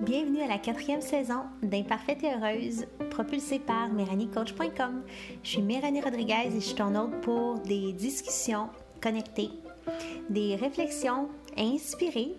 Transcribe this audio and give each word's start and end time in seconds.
Bienvenue 0.00 0.40
à 0.42 0.46
la 0.46 0.58
quatrième 0.58 1.02
saison 1.02 1.42
d'Imparfaite 1.62 2.24
et 2.24 2.32
Heureuse, 2.32 2.86
propulsée 3.10 3.58
par 3.58 3.90
MéranieCoach.com. 3.90 5.02
Je 5.42 5.48
suis 5.48 5.60
Méranie 5.60 6.00
Rodriguez 6.00 6.46
et 6.46 6.50
je 6.50 6.60
suis 6.60 6.74
ton 6.76 6.94
hôte 6.94 7.20
pour 7.20 7.58
des 7.58 7.92
discussions 7.92 8.70
connectées, 9.02 9.50
des 10.30 10.56
réflexions 10.56 11.28
inspirées 11.58 12.36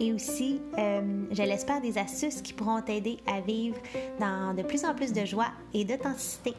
et 0.00 0.12
aussi, 0.12 0.60
euh, 0.76 1.24
je 1.30 1.42
l'espère, 1.42 1.80
des 1.80 1.98
astuces 1.98 2.42
qui 2.42 2.52
pourront 2.52 2.80
t'aider 2.82 3.18
à 3.28 3.40
vivre 3.40 3.76
dans 4.18 4.54
de 4.54 4.62
plus 4.62 4.84
en 4.84 4.92
plus 4.92 5.12
de 5.12 5.24
joie 5.24 5.52
et 5.72 5.84
d'authenticité. 5.84 6.54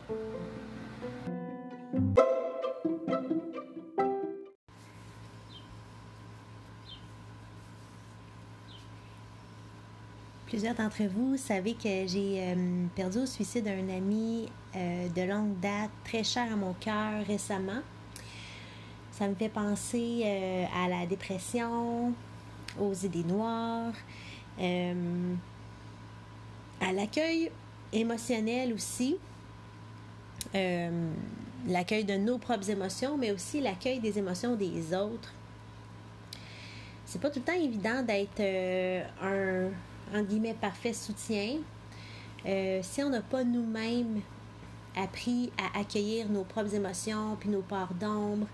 Plusieurs 10.52 10.76
d'entre 10.76 11.04
vous 11.04 11.38
savez 11.38 11.74
que 11.74 12.06
j'ai 12.06 12.44
euh, 12.44 12.86
perdu 12.94 13.20
au 13.20 13.26
suicide 13.26 13.68
un 13.68 13.88
ami 13.90 14.50
euh, 14.76 15.08
de 15.08 15.22
longue 15.22 15.58
date, 15.62 15.90
très 16.04 16.24
cher 16.24 16.52
à 16.52 16.56
mon 16.56 16.74
cœur 16.74 17.26
récemment. 17.26 17.82
Ça 19.14 19.28
me 19.30 19.36
fait 19.36 19.50
penser 19.50 20.68
à 20.76 20.90
la 20.90 21.06
dépression, 21.06 22.14
aux 22.80 22.94
idées 22.94 23.24
noires, 23.24 23.94
euh, 24.60 25.34
à 26.80 26.92
l'accueil 26.92 27.50
émotionnel 27.94 28.74
aussi, 28.74 29.18
euh, 30.56 31.12
l'accueil 31.68 32.04
de 32.04 32.16
nos 32.16 32.38
propres 32.38 32.70
émotions, 32.70 33.18
mais 33.18 33.32
aussi 33.32 33.62
l'accueil 33.62 34.00
des 34.00 34.18
émotions 34.18 34.56
des 34.56 34.94
autres. 34.94 35.34
C'est 37.06 37.20
pas 37.20 37.30
tout 37.30 37.40
le 37.40 37.46
temps 37.46 37.60
évident 37.60 38.04
d'être 38.04 38.40
euh, 38.40 39.04
un, 39.22 39.70
parfait 40.60 40.94
soutien. 40.94 41.58
si 42.46 43.04
on 43.04 43.10
n'a 43.10 43.22
pas 43.22 43.44
nous-mêmes 43.44 44.22
appris 44.96 45.52
à 45.58 45.80
accueillir 45.80 46.30
nos 46.30 46.44
propres 46.44 46.74
émotions, 46.76 47.38
puis 47.40 47.50
nos 47.50 47.62
parts 47.62 47.94
d'ombre, 47.94 48.48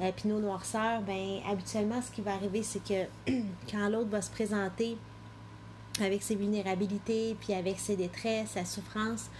euh, 0.00 0.10
puis 0.14 0.28
nos 0.28 0.40
noirceurs, 0.40 1.02
ben 1.02 1.40
habituellement, 1.48 2.00
ce 2.00 2.10
qui 2.10 2.22
va 2.22 2.34
arriver, 2.34 2.62
c'est 2.62 2.82
que 2.82 3.06
quand 3.70 3.88
l'autre 3.88 4.10
va 4.10 4.22
se 4.22 4.30
présenter 4.30 4.96
avec 6.00 6.22
ses 6.22 6.34
vulnérabilités, 6.34 7.36
puis 7.40 7.52
avec 7.54 7.78
ses 7.78 7.96
détresses, 7.96 8.50
sa 8.50 8.64
souffrance, 8.64 9.30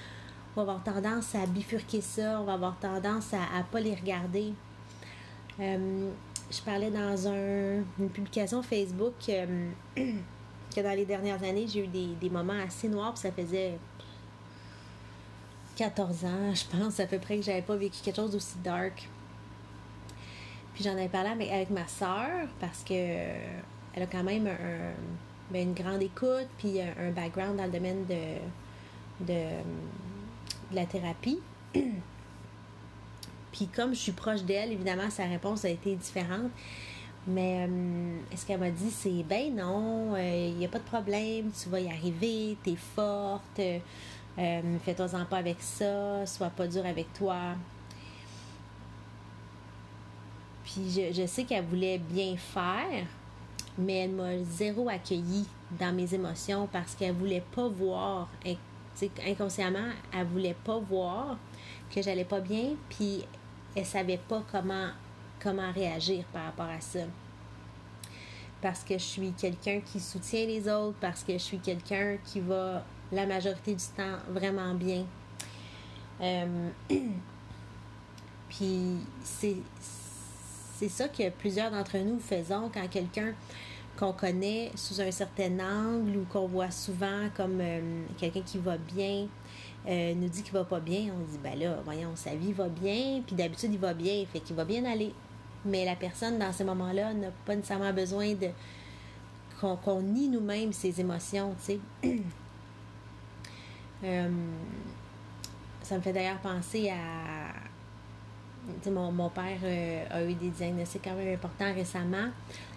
on 0.55 0.65
va 0.65 0.73
avoir 0.73 0.85
tendance 0.85 1.35
à 1.35 1.47
bifurquer 1.47 2.03
ça, 2.03 2.41
on 2.41 2.45
va 2.45 2.55
avoir 2.55 2.79
tendance 2.79 3.33
à 3.33 3.59
ne 3.59 3.63
pas 3.65 3.81
les 3.81 3.95
regarder. 3.95 4.53
Euh, 5.61 6.11
je 6.51 6.61
parlais 6.61 6.91
dans 6.91 7.27
une 7.27 8.11
publication 8.13 8.63
Facebook 8.63 9.15
euh, 9.31 9.71
que 10.75 10.81
dans 10.81 10.95
les 10.97 11.05
dernières 11.05 11.43
années, 11.43 11.67
j'ai 11.67 11.85
eu 11.85 11.87
des, 11.87 12.09
des, 12.21 12.31
moments 12.31 12.61
assez 12.67 12.89
noirs, 12.89 13.13
puis 13.13 13.23
ça 13.23 13.33
faisait 13.33 13.79
14 15.77 16.25
ans, 16.25 16.55
je 16.55 16.65
pense, 16.77 17.01
à 17.01 17.07
peu 17.07 17.19
près, 17.19 17.37
que 17.37 17.43
j'avais 17.43 17.63
pas 17.63 17.77
vécu 17.77 17.99
quelque 18.03 18.17
chose 18.17 18.33
d'aussi 18.33 18.57
dark. 18.63 19.09
Puis 20.75 20.85
j'en 20.85 20.93
avais 20.93 21.09
parlé 21.09 21.51
avec 21.51 21.71
ma 21.71 21.87
soeur 21.87 22.49
parce 22.61 22.83
que 22.83 22.95
euh, 22.95 23.61
elle 23.95 24.03
a 24.05 24.07
quand 24.07 24.23
même 24.23 24.49
ben, 25.51 25.69
une 25.69 25.75
grande 25.75 26.03
écoute 26.03 26.49
puis 26.59 26.81
un, 26.81 27.11
background 27.11 27.57
dans 27.57 27.67
le 27.67 27.71
domaine 27.71 28.07
de, 28.07 29.27
de, 29.27 29.49
la 30.73 30.87
thérapie. 30.87 31.41
puis 33.53 33.67
comme 33.75 33.95
je 33.95 34.01
suis 34.01 34.13
proche 34.13 34.43
d'elle, 34.43 34.73
évidemment, 34.73 35.11
sa 35.11 35.25
réponse 35.25 35.65
a 35.67 35.69
été 35.69 35.95
différente. 35.95 36.51
Mais 37.27 37.67
euh, 37.69 38.19
ce 38.37 38.45
qu'elle 38.45 38.59
m'a 38.59 38.71
dit, 38.71 38.91
c'est 38.91 39.23
ben 39.23 39.55
non, 39.55 40.17
il 40.17 40.21
euh, 40.21 40.51
n'y 40.59 40.65
a 40.65 40.69
pas 40.69 40.79
de 40.79 40.85
problème, 40.85 41.51
tu 41.53 41.69
vas 41.69 41.81
y 41.81 41.89
arriver, 41.89 42.57
tu 42.65 42.71
es 42.71 42.77
forte, 42.77 43.61
fais-toi-en 44.37 45.25
pas 45.27 45.37
avec 45.37 45.61
ça, 45.61 46.27
sois 46.27 46.51
pas 46.51 46.67
dur 46.67 46.85
avec 46.85 47.13
toi. 47.13 47.55
Puis 50.65 51.13
je, 51.13 51.27
sais 51.27 51.45
qu'elle 51.45 51.65
voulait 51.65 51.99
bien 51.99 52.37
faire, 52.37 53.07
mais 53.77 54.05
elle 54.05 54.13
m'a 54.13 54.39
zéro 54.45 54.89
accueilli 54.89 55.47
dans 55.79 55.95
mes 55.95 56.15
émotions 56.15 56.69
parce 56.71 56.95
qu'elle 56.95 57.15
voulait 57.15 57.45
pas 57.55 57.69
voir, 57.69 58.29
inconsciemment, 59.27 59.91
elle 60.13 60.27
voulait 60.27 60.57
pas 60.65 60.79
voir 60.79 61.37
que 61.95 62.01
j'allais 62.01 62.25
pas 62.25 62.41
bien, 62.41 62.71
puis 62.89 63.25
elle 63.75 63.85
savait 63.85 64.21
pas 64.29 64.43
comment, 64.51 64.89
comment 65.43 65.71
réagir 65.73 66.25
par 66.33 66.45
rapport 66.45 66.67
à 66.67 66.81
ça. 66.81 67.01
Parce 68.61 68.85
que 68.85 68.95
je 68.95 69.03
suis 69.03 69.33
quelqu'un 69.33 69.81
qui 69.81 69.99
soutient 69.99 70.47
les 70.47 70.69
autres, 70.69 70.97
parce 71.01 71.25
que 71.25 71.33
je 71.33 71.39
suis 71.39 71.59
quelqu'un 71.59 72.17
qui 72.25 72.41
va 72.41 72.85
la 73.11 73.27
majorité 73.27 73.75
du 73.75 73.85
temps 73.97 74.19
vraiment 74.29 74.75
bien. 74.75 75.05
Euh, 76.21 76.69
puis 78.49 78.97
c'est 79.23 79.57
c'est 79.81 80.89
ça 80.89 81.09
que 81.09 81.31
plusieurs 81.31 81.71
d'entre 81.71 81.99
nous 81.99 82.19
faisons 82.19 82.69
quand 82.73 82.89
quelqu'un 82.89 83.35
qu'on 83.97 84.13
connaît 84.13 84.73
sous 84.75 85.01
un 85.01 85.11
certain 85.11 85.61
angle 85.61 86.17
ou 86.17 86.25
qu'on 86.25 86.47
voit 86.47 86.71
souvent 86.71 87.29
comme 87.37 87.59
euh, 87.61 88.03
quelqu'un 88.19 88.41
qui 88.41 88.59
va 88.59 88.77
bien 88.79 89.29
euh, 89.89 90.15
nous 90.15 90.29
dit 90.29 90.43
qu'il 90.43 90.53
va 90.53 90.65
pas 90.65 90.79
bien, 90.79 91.13
on 91.13 91.25
dit 91.31 91.39
ben 91.43 91.59
là, 91.59 91.79
voyons, 91.85 92.15
sa 92.15 92.35
vie 92.35 92.53
va 92.53 92.69
bien, 92.69 93.21
puis 93.27 93.35
d'habitude 93.35 93.71
il 93.73 93.81
va 93.81 93.95
bien, 93.95 94.25
fait 94.33 94.41
qu'il 94.41 94.55
va 94.55 94.65
bien 94.65 94.85
aller. 94.85 95.13
Mais 95.65 95.85
la 95.85 95.97
personne 95.97 96.39
dans 96.39 96.53
ces 96.53 96.65
moments-là 96.65 97.15
n'a 97.15 97.29
pas 97.45 97.55
nécessairement 97.55 97.93
besoin 97.93 98.35
de 98.35 98.49
qu'on 99.61 100.03
nie 100.03 100.29
nous-mêmes 100.29 100.73
ses 100.73 101.01
émotions, 101.01 101.55
tu 101.65 101.79
sais. 102.03 102.19
Euh, 104.05 104.29
ça 105.81 105.97
me 105.97 106.01
fait 106.01 106.13
d'ailleurs 106.13 106.41
penser 106.41 106.91
à 106.91 107.53
mon, 108.91 109.13
mon, 109.13 109.29
père 109.29 109.61
euh, 109.63 110.05
a 110.11 110.25
eu 110.25 110.35
des 110.35 110.49
diagnostics 110.49 111.03
quand 111.05 111.15
même 111.15 111.33
importants 111.33 111.73
récemment. 111.73 112.27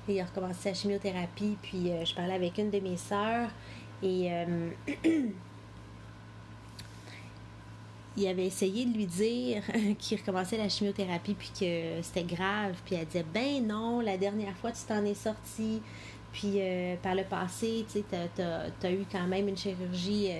il 0.07 0.21
a 0.21 0.25
recommencé 0.25 0.69
sa 0.69 0.73
chimiothérapie. 0.75 1.57
Puis 1.63 1.89
euh, 1.89 2.05
je 2.05 2.13
parlais 2.13 2.35
avec 2.35 2.59
une 2.59 2.69
de 2.69 2.79
mes 2.79 2.95
sœurs 2.95 3.49
et 4.03 4.29
il 8.17 8.27
avait 8.27 8.45
essayé 8.45 8.85
de 8.85 8.95
lui 8.95 9.05
dire 9.05 9.63
qu'il 9.99 10.17
recommençait 10.17 10.57
la 10.57 10.69
chimiothérapie 10.69 11.33
puis 11.33 11.51
que 11.59 12.01
c'était 12.01 12.23
grave. 12.23 12.75
Puis 12.85 12.95
elle 12.95 13.05
disait 13.05 13.25
Ben 13.33 13.65
non, 13.65 13.99
la 13.99 14.17
dernière 14.17 14.55
fois 14.57 14.71
tu 14.71 14.81
t'en 14.87 15.03
es 15.05 15.13
sorti. 15.13 15.81
Puis 16.31 16.59
par 17.01 17.15
le 17.15 17.23
passé, 17.23 17.85
tu 17.89 18.03
as, 18.11 18.91
eu 18.91 19.05
quand 19.09 19.25
même 19.25 19.47
une 19.47 19.55
chirurgie 19.55 20.31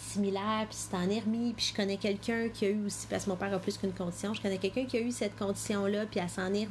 similaire, 0.00 0.66
puis 0.68 0.78
c'est 0.78 0.94
en 0.94 1.00
remis, 1.00 1.52
puis 1.54 1.66
je 1.70 1.74
connais 1.74 1.96
quelqu'un 1.96 2.48
qui 2.48 2.66
a 2.66 2.68
eu 2.68 2.86
aussi, 2.86 3.06
parce 3.08 3.24
que 3.24 3.30
mon 3.30 3.36
père 3.36 3.52
a 3.52 3.58
plus 3.58 3.76
qu'une 3.76 3.92
condition, 3.92 4.34
je 4.34 4.40
connais 4.40 4.58
quelqu'un 4.58 4.84
qui 4.84 4.96
a 4.96 5.00
eu 5.00 5.10
cette 5.10 5.36
condition-là, 5.36 6.06
puis 6.10 6.20
elle 6.20 6.28
s'en 6.28 6.52
est. 6.52 6.68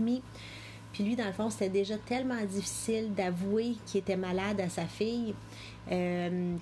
Puis 0.94 1.04
lui, 1.04 1.16
dans 1.16 1.26
le 1.26 1.34
fond, 1.34 1.50
c'était 1.50 1.70
déjà 1.70 1.98
tellement 1.98 2.44
difficile 2.46 3.14
d'avouer 3.14 3.76
qu'il 3.86 4.00
était 4.00 4.18
malade 4.18 4.60
à 4.60 4.70
sa 4.70 4.86
fille. 4.86 5.36
Euh, 5.92 6.56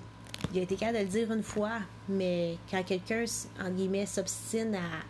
il 0.52 0.58
a 0.58 0.62
été 0.62 0.76
capable 0.76 0.98
de 0.98 1.02
le 1.04 1.08
dire 1.08 1.32
une 1.32 1.42
fois, 1.42 1.80
mais 2.08 2.56
quand 2.70 2.82
quelqu'un, 2.82 3.24
en 3.60 3.70
guillemets, 3.70 4.06
s'obstine 4.06 4.74
à 4.74 5.04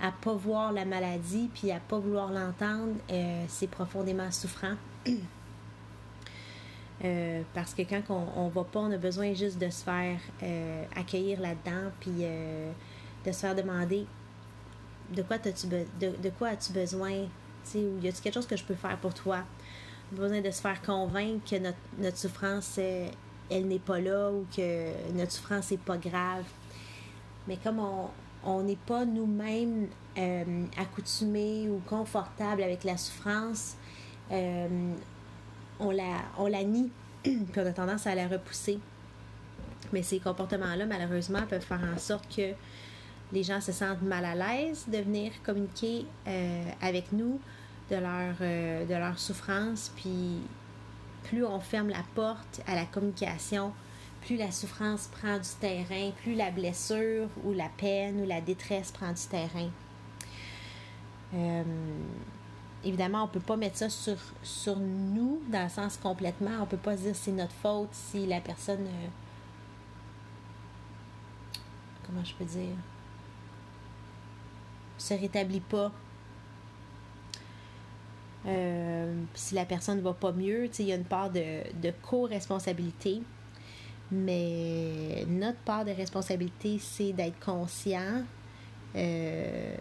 à 0.00 0.12
pas 0.12 0.32
voir 0.32 0.72
la 0.72 0.84
maladie 0.84 1.50
puis 1.52 1.70
à 1.70 1.78
pas 1.78 1.98
vouloir 1.98 2.32
l'entendre, 2.32 2.94
euh, 3.10 3.44
c'est 3.48 3.68
profondément 3.68 4.30
souffrant. 4.30 4.74
Euh, 7.02 7.40
parce 7.54 7.72
que 7.72 7.80
quand 7.80 8.02
on, 8.10 8.44
ne 8.44 8.50
va 8.50 8.62
pas, 8.62 8.80
on 8.80 8.92
a 8.92 8.98
besoin 8.98 9.32
juste 9.32 9.58
de 9.58 9.70
se 9.70 9.82
faire 9.82 10.18
euh, 10.42 10.84
accueillir 10.94 11.40
là-dedans, 11.40 11.90
puis 11.98 12.10
de 12.10 13.32
se 13.32 13.38
faire 13.38 13.54
demander 13.54 14.04
de 15.10 15.22
quoi, 15.22 15.36
as-tu 15.36 15.66
de, 15.66 15.86
de, 15.98 16.28
quoi 16.28 16.48
as-tu 16.48 16.74
besoin, 16.74 17.22
ou 17.74 17.78
y 18.02 18.06
a-t-il 18.06 18.20
quelque 18.20 18.34
chose 18.34 18.46
que 18.46 18.58
je 18.58 18.64
peux 18.64 18.74
faire 18.74 18.98
pour 18.98 19.14
toi? 19.14 19.44
On 20.12 20.16
a 20.16 20.20
besoin 20.20 20.42
de 20.42 20.50
se 20.50 20.60
faire 20.60 20.82
convaincre 20.82 21.50
que 21.50 21.56
notre, 21.56 21.78
notre 21.96 22.18
souffrance, 22.18 22.78
elle 23.50 23.66
n'est 23.66 23.78
pas 23.78 24.00
là 24.00 24.30
ou 24.30 24.46
que 24.54 25.12
notre 25.14 25.32
souffrance 25.32 25.70
n'est 25.70 25.76
pas 25.76 25.96
grave. 25.96 26.44
Mais 27.48 27.56
comme 27.56 27.80
on 28.44 28.62
n'est 28.62 28.76
pas 28.76 29.04
nous-mêmes 29.04 29.88
accoutumés 30.76 31.68
ou 31.68 31.80
confortables 31.88 32.62
avec 32.62 32.84
la 32.84 32.96
souffrance, 32.96 33.76
on 35.80 35.90
la, 35.90 36.22
on 36.38 36.46
la 36.46 36.62
nie, 36.62 36.90
puis 37.22 37.36
on 37.56 37.66
a 37.66 37.72
tendance 37.72 38.06
à 38.06 38.14
la 38.14 38.28
repousser. 38.28 38.78
Mais 39.92 40.02
ces 40.02 40.20
comportements-là, 40.20 40.86
malheureusement, 40.86 41.42
peuvent 41.48 41.64
faire 41.64 41.80
en 41.94 41.98
sorte 41.98 42.24
que 42.34 42.52
les 43.32 43.42
gens 43.42 43.60
se 43.60 43.72
sentent 43.72 44.02
mal 44.02 44.24
à 44.24 44.34
l'aise 44.34 44.84
de 44.88 44.98
venir 44.98 45.32
communiquer 45.42 46.06
euh, 46.26 46.64
avec 46.80 47.12
nous 47.12 47.40
de 47.90 47.96
leur, 47.96 48.34
euh, 48.40 48.84
de 48.84 48.94
leur 48.94 49.18
souffrance. 49.18 49.92
Puis 49.96 50.40
plus 51.24 51.44
on 51.44 51.60
ferme 51.60 51.88
la 51.88 52.02
porte 52.14 52.60
à 52.66 52.74
la 52.74 52.84
communication, 52.84 53.72
plus 54.22 54.36
la 54.36 54.50
souffrance 54.50 55.08
prend 55.08 55.38
du 55.38 55.48
terrain, 55.60 56.10
plus 56.22 56.34
la 56.34 56.50
blessure 56.50 57.28
ou 57.44 57.52
la 57.52 57.68
peine 57.68 58.20
ou 58.20 58.26
la 58.26 58.40
détresse 58.40 58.92
prend 58.92 59.12
du 59.12 59.22
terrain. 59.22 59.70
Euh, 61.34 61.62
évidemment, 62.84 63.24
on 63.24 63.26
ne 63.26 63.32
peut 63.32 63.40
pas 63.40 63.56
mettre 63.56 63.76
ça 63.76 63.88
sur, 63.88 64.16
sur 64.42 64.76
nous, 64.76 65.40
dans 65.48 65.64
le 65.64 65.68
sens 65.70 65.96
complètement. 65.96 66.56
On 66.58 66.60
ne 66.60 66.66
peut 66.66 66.76
pas 66.76 66.96
dire 66.96 67.14
c'est 67.14 67.32
notre 67.32 67.52
faute 67.52 67.90
si 67.92 68.26
la 68.26 68.40
personne. 68.40 68.86
Euh, 68.86 69.08
comment 72.06 72.24
je 72.24 72.34
peux 72.34 72.44
dire 72.44 72.76
se 75.00 75.14
rétablit 75.14 75.60
pas. 75.60 75.90
Euh, 78.46 79.22
si 79.34 79.54
la 79.54 79.64
personne 79.64 79.98
ne 79.98 80.02
va 80.02 80.14
pas 80.14 80.32
mieux, 80.32 80.68
il 80.78 80.86
y 80.86 80.92
a 80.92 80.96
une 80.96 81.04
part 81.04 81.30
de, 81.30 81.62
de 81.80 81.92
co-responsabilité. 82.02 83.22
Mais 84.10 85.24
notre 85.28 85.58
part 85.58 85.84
de 85.84 85.92
responsabilité, 85.92 86.78
c'est 86.80 87.12
d'être 87.12 87.38
conscient 87.38 88.24
euh, 88.96 89.74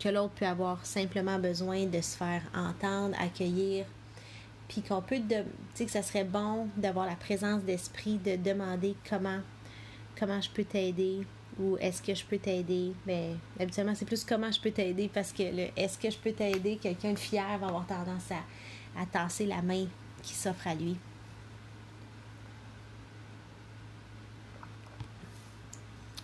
que 0.00 0.08
l'autre 0.08 0.34
peut 0.34 0.46
avoir 0.46 0.84
simplement 0.84 1.38
besoin 1.38 1.86
de 1.86 2.00
se 2.00 2.16
faire 2.16 2.42
entendre, 2.54 3.14
accueillir, 3.20 3.86
puis 4.68 4.82
qu'on 4.82 5.00
peut, 5.02 5.20
tu 5.28 5.36
sais, 5.74 5.84
que 5.84 5.90
ça 5.90 6.02
serait 6.02 6.24
bon 6.24 6.68
d'avoir 6.76 7.06
la 7.06 7.16
présence 7.16 7.62
d'esprit 7.62 8.18
de 8.18 8.36
demander 8.36 8.96
comment, 9.08 9.38
comment 10.18 10.40
je 10.40 10.50
peux 10.50 10.64
t'aider 10.64 11.24
ou 11.58 11.76
est-ce 11.78 12.02
que 12.02 12.14
je 12.14 12.24
peux 12.24 12.38
t'aider? 12.38 12.92
Mais 13.06 13.30
ben, 13.56 13.62
habituellement, 13.62 13.94
c'est 13.94 14.04
plus 14.04 14.24
comment 14.24 14.50
je 14.50 14.60
peux 14.60 14.70
t'aider 14.70 15.10
parce 15.12 15.32
que 15.32 15.42
le 15.42 15.68
est-ce 15.76 15.98
que 15.98 16.10
je 16.10 16.18
peux 16.18 16.32
t'aider, 16.32 16.76
quelqu'un 16.76 17.12
de 17.12 17.18
fier 17.18 17.46
va 17.58 17.66
avoir 17.66 17.86
tendance 17.86 18.30
à, 18.30 19.00
à 19.00 19.06
tasser 19.06 19.46
la 19.46 19.62
main 19.62 19.86
qui 20.22 20.34
s'offre 20.34 20.66
à 20.66 20.74
lui. 20.74 20.96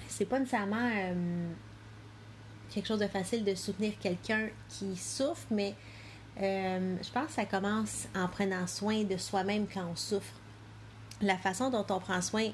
C'est 0.09 0.27
pas 0.27 0.39
nécessairement. 0.39 0.91
Euh, 0.95 1.49
quelque 2.71 2.87
chose 2.87 3.01
de 3.01 3.07
facile 3.09 3.45
de 3.45 3.55
soutenir 3.55 3.93
quelqu'un 3.99 4.49
qui 4.69 4.97
souffre, 4.97 5.47
mais 5.51 5.75
euh, 6.41 6.97
je 7.03 7.11
pense 7.11 7.27
que 7.27 7.33
ça 7.33 7.45
commence 7.45 8.07
en 8.15 8.29
prenant 8.29 8.67
soin 8.67 9.03
de 9.05 9.17
soi-même 9.17 9.67
quand 9.73 9.87
on 9.91 9.97
souffre. 9.97 10.35
La 11.21 11.37
façon 11.37 11.71
dont 11.71 11.85
on 11.91 12.01
prend 12.01 12.23
soin 12.23 12.51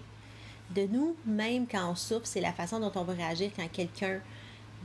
de 0.75 0.87
nous, 0.87 1.17
même 1.25 1.67
quand 1.67 1.91
on 1.91 1.95
souffre, 1.95 2.27
c'est 2.27 2.41
la 2.41 2.53
façon 2.53 2.81
dont 2.81 2.93
on 2.95 3.05
va 3.05 3.13
réagir 3.13 3.51
quand 3.55 3.69
quelqu'un 3.71 4.21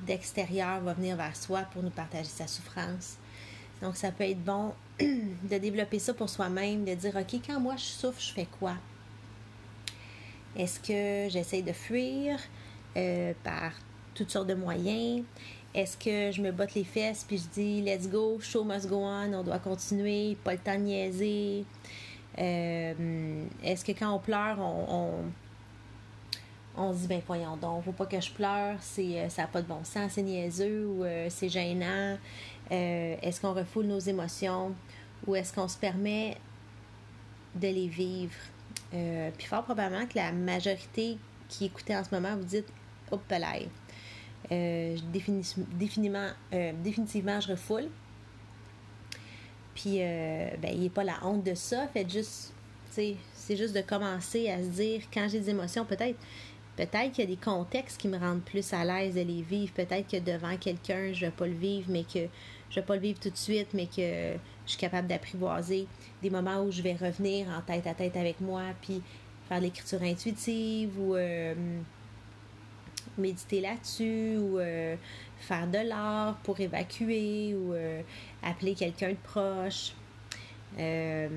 d'extérieur 0.05 0.79
va 0.81 0.93
venir 0.93 1.15
vers 1.15 1.35
soi 1.35 1.61
pour 1.73 1.83
nous 1.83 1.89
partager 1.89 2.29
sa 2.29 2.47
souffrance. 2.47 3.17
Donc, 3.81 3.95
ça 3.95 4.11
peut 4.11 4.25
être 4.25 4.43
bon 4.43 4.73
de 4.99 5.57
développer 5.57 5.99
ça 5.99 6.13
pour 6.13 6.29
soi-même, 6.29 6.85
de 6.85 6.93
dire, 6.93 7.15
OK, 7.15 7.41
quand 7.45 7.59
moi 7.59 7.75
je 7.77 7.83
souffre, 7.83 8.21
je 8.21 8.31
fais 8.31 8.47
quoi? 8.59 8.75
Est-ce 10.55 10.79
que 10.79 11.31
j'essaie 11.31 11.61
de 11.61 11.71
fuir 11.71 12.37
euh, 12.97 13.33
par 13.43 13.71
toutes 14.13 14.29
sortes 14.29 14.47
de 14.47 14.53
moyens? 14.53 15.23
Est-ce 15.73 15.97
que 15.97 16.35
je 16.35 16.41
me 16.41 16.51
botte 16.51 16.73
les 16.73 16.83
fesses 16.83 17.23
puis 17.23 17.37
je 17.37 17.47
dis 17.47 17.81
let's 17.81 18.09
go, 18.09 18.39
show 18.41 18.65
must 18.65 18.87
go 18.87 18.97
on, 18.97 19.33
on 19.33 19.43
doit 19.43 19.59
continuer, 19.59 20.37
pas 20.43 20.51
le 20.51 20.59
temps 20.59 20.75
de 20.75 20.81
niaiser? 20.81 21.65
Euh, 22.37 23.43
est-ce 23.63 23.85
que 23.85 23.93
quand 23.93 24.13
on 24.13 24.19
pleure, 24.19 24.59
on, 24.59 25.23
se 26.77 26.99
dit 26.99 27.07
ben 27.07 27.21
voyons 27.25 27.57
donc, 27.57 27.83
faut 27.83 27.91
pas 27.91 28.05
que 28.05 28.19
je 28.19 28.31
pleure, 28.31 28.77
c'est 28.79 29.19
euh, 29.19 29.29
ça 29.29 29.43
n'a 29.43 29.47
pas 29.47 29.61
de 29.61 29.67
bon 29.67 29.83
sens, 29.83 30.13
c'est 30.13 30.23
niaiseux 30.23 30.87
ou 30.87 31.03
euh, 31.03 31.27
c'est 31.29 31.49
gênant? 31.49 32.17
est-ce 32.69 33.41
qu'on 33.41 33.53
refoule 33.53 33.85
nos 33.85 33.99
émotions 33.99 34.73
ou 35.27 35.35
est-ce 35.35 35.51
qu'on 35.51 35.67
se 35.67 35.77
permet 35.77 36.37
de 37.53 37.67
les 37.67 37.87
vivre? 37.87 38.33
puis 39.37 39.47
fort 39.47 39.63
probablement 39.63 40.05
que 40.05 40.17
la 40.17 40.31
majorité 40.31 41.17
qui 41.49 41.65
écoutait 41.65 41.95
en 41.95 42.03
ce 42.03 42.15
moment, 42.15 42.35
vous 42.37 42.45
dites 42.45 42.71
Hop 43.11 43.21
là, 43.29 43.55
euh, 44.51 44.97
définitivement, 45.11 46.27
euh, 46.53 46.71
je 47.41 47.47
refoule. 47.51 47.89
Puis, 49.75 49.97
euh, 49.99 50.49
ben, 50.61 50.71
il 50.73 50.81
n'est 50.81 50.89
pas 50.89 51.03
la 51.03 51.19
honte 51.23 51.43
de 51.43 51.53
ça. 51.53 51.87
Fait 51.87 52.09
juste, 52.09 52.53
c'est 52.89 53.17
juste 53.49 53.75
de 53.75 53.81
commencer 53.81 54.49
à 54.49 54.59
se 54.59 54.67
dire, 54.67 55.01
quand 55.13 55.27
j'ai 55.29 55.39
des 55.39 55.49
émotions, 55.49 55.85
peut-être 55.85 56.17
peut-être 56.75 57.11
qu'il 57.11 57.23
y 57.25 57.27
a 57.27 57.35
des 57.35 57.41
contextes 57.41 57.99
qui 57.99 58.07
me 58.07 58.17
rendent 58.17 58.43
plus 58.43 58.73
à 58.73 58.83
l'aise 58.83 59.15
de 59.15 59.21
les 59.21 59.41
vivre. 59.41 59.71
Peut-être 59.73 60.09
que 60.09 60.17
devant 60.17 60.55
quelqu'un, 60.57 61.13
je 61.13 61.25
ne 61.25 61.29
vais 61.29 61.35
pas 61.35 61.47
le 61.47 61.53
vivre, 61.53 61.87
mais 61.89 62.03
que 62.03 62.27
je 62.69 62.75
vais 62.75 62.85
pas 62.85 62.95
le 62.95 63.01
vivre 63.01 63.19
tout 63.19 63.29
de 63.29 63.37
suite, 63.37 63.69
mais 63.73 63.85
que 63.85 64.33
je 64.65 64.71
suis 64.71 64.79
capable 64.79 65.07
d'apprivoiser 65.07 65.87
des 66.21 66.29
moments 66.29 66.63
où 66.63 66.71
je 66.71 66.81
vais 66.81 66.93
revenir 66.93 67.47
en 67.49 67.61
tête 67.61 67.87
à 67.87 67.93
tête 67.93 68.15
avec 68.15 68.39
moi, 68.39 68.63
puis 68.81 69.01
faire 69.49 69.59
l'écriture 69.59 70.01
intuitive 70.01 70.97
ou 70.99 71.15
méditer 73.17 73.61
là-dessus 73.61 74.37
ou 74.37 74.59
euh, 74.59 74.95
faire 75.39 75.67
de 75.67 75.77
l'art 75.79 76.37
pour 76.43 76.59
évacuer 76.59 77.55
ou 77.55 77.73
euh, 77.73 78.01
appeler 78.43 78.75
quelqu'un 78.75 79.09
de 79.09 79.17
proche. 79.23 79.93
Euh, 80.77 81.27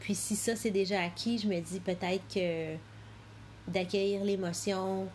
puis 0.00 0.14
si 0.14 0.36
ça 0.36 0.56
c'est 0.56 0.70
déjà 0.70 1.02
acquis, 1.02 1.38
je 1.38 1.46
me 1.46 1.60
dis 1.60 1.80
peut-être 1.80 2.22
que 2.32 2.74
d'accueillir 3.72 4.24
l'émotion 4.24 5.08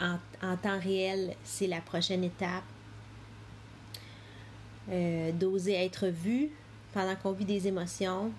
en, 0.00 0.56
temps 0.56 0.80
réel, 0.80 1.34
c'est 1.44 1.66
la 1.66 1.80
prochaine 1.80 2.24
étape. 2.24 2.64
D'oser 5.38 5.74
être 5.74 6.08
vu 6.08 6.50
pendant 6.92 7.14
qu'on 7.14 7.32
vit 7.32 7.44
des 7.44 7.68
émotions, 7.68 8.32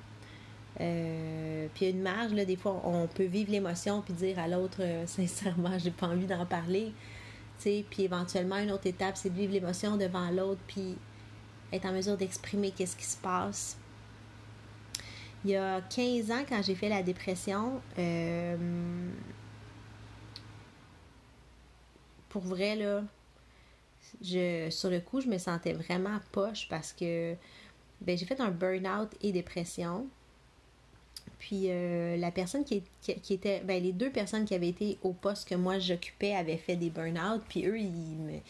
euh, 0.81 1.67
puis 1.73 1.89
une 1.89 2.01
marge, 2.01 2.33
là, 2.33 2.45
des 2.45 2.55
fois, 2.55 2.81
on 2.83 3.07
peut 3.07 3.25
vivre 3.25 3.51
l'émotion 3.51 4.01
puis 4.01 4.13
dire 4.13 4.39
à 4.39 4.47
l'autre, 4.47 4.77
euh, 4.81 5.03
sincèrement, 5.07 5.77
j'ai 5.77 5.91
pas 5.91 6.07
envie 6.07 6.25
d'en 6.25 6.45
parler. 6.45 6.93
Puis 7.59 7.85
éventuellement, 7.99 8.57
une 8.57 8.71
autre 8.71 8.87
étape, 8.87 9.15
c'est 9.15 9.29
de 9.29 9.35
vivre 9.35 9.53
l'émotion 9.53 9.95
devant 9.95 10.29
l'autre 10.31 10.59
puis 10.67 10.97
être 11.71 11.85
en 11.85 11.93
mesure 11.93 12.17
d'exprimer 12.17 12.71
qu'est-ce 12.71 12.97
qui 12.97 13.05
se 13.05 13.15
passe. 13.15 13.77
Il 15.45 15.51
y 15.51 15.55
a 15.57 15.81
15 15.81 16.31
ans, 16.31 16.43
quand 16.47 16.61
j'ai 16.61 16.75
fait 16.75 16.89
la 16.89 17.03
dépression, 17.03 17.81
euh, 17.99 19.09
pour 22.29 22.43
vrai, 22.43 22.75
là, 22.75 23.03
je, 24.21 24.69
sur 24.69 24.89
le 24.89 25.01
coup, 25.01 25.19
je 25.19 25.27
me 25.27 25.37
sentais 25.37 25.73
vraiment 25.73 26.19
poche 26.31 26.67
parce 26.69 26.93
que 26.93 27.35
ben, 28.01 28.17
j'ai 28.17 28.25
fait 28.25 28.39
un 28.39 28.51
burn-out 28.51 29.09
et 29.21 29.31
dépression. 29.31 30.07
Puis 31.39 31.65
euh, 31.67 32.15
la 32.15 32.31
personne 32.31 32.63
qui, 32.63 32.83
qui, 33.01 33.33
était, 33.33 33.61
ben, 33.61 33.83
les 33.83 33.91
deux 33.91 34.11
personnes 34.11 34.45
qui 34.45 34.55
avaient 34.55 34.69
été 34.69 34.97
au 35.03 35.11
poste 35.11 35.49
que 35.49 35.55
moi 35.55 35.77
j'occupais 35.77 36.35
avaient 36.35 36.57
fait 36.57 36.77
des 36.77 36.89
burn-out, 36.89 37.41
puis 37.49 37.65
eux, 37.65 37.77
ils, 37.77 38.41